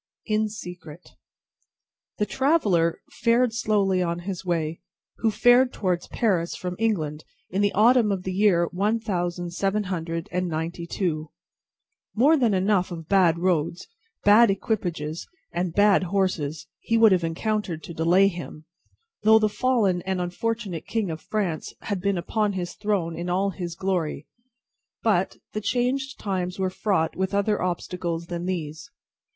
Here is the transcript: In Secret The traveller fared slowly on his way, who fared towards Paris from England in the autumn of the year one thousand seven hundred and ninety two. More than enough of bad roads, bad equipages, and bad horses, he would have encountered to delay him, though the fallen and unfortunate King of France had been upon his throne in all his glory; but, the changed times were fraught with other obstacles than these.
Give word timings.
In 0.25 0.49
Secret 0.49 1.11
The 2.17 2.25
traveller 2.25 3.01
fared 3.21 3.53
slowly 3.53 4.01
on 4.01 4.21
his 4.25 4.43
way, 4.43 4.81
who 5.17 5.29
fared 5.29 5.71
towards 5.71 6.07
Paris 6.07 6.55
from 6.55 6.75
England 6.79 7.23
in 7.51 7.61
the 7.61 7.71
autumn 7.73 8.11
of 8.11 8.23
the 8.23 8.33
year 8.33 8.65
one 8.71 8.99
thousand 8.99 9.51
seven 9.51 9.83
hundred 9.93 10.27
and 10.31 10.47
ninety 10.47 10.87
two. 10.87 11.29
More 12.15 12.35
than 12.35 12.55
enough 12.55 12.89
of 12.89 13.07
bad 13.07 13.37
roads, 13.37 13.87
bad 14.23 14.49
equipages, 14.49 15.27
and 15.51 15.75
bad 15.75 16.05
horses, 16.05 16.65
he 16.79 16.97
would 16.97 17.11
have 17.11 17.23
encountered 17.23 17.83
to 17.83 17.93
delay 17.93 18.27
him, 18.27 18.65
though 19.21 19.37
the 19.37 19.49
fallen 19.49 20.01
and 20.01 20.19
unfortunate 20.19 20.87
King 20.87 21.11
of 21.11 21.21
France 21.21 21.75
had 21.81 22.01
been 22.01 22.17
upon 22.17 22.53
his 22.53 22.73
throne 22.73 23.15
in 23.15 23.29
all 23.29 23.51
his 23.51 23.75
glory; 23.75 24.25
but, 25.03 25.35
the 25.53 25.61
changed 25.61 26.17
times 26.17 26.57
were 26.57 26.71
fraught 26.71 27.15
with 27.15 27.35
other 27.35 27.61
obstacles 27.61 28.25
than 28.25 28.47
these. 28.47 28.89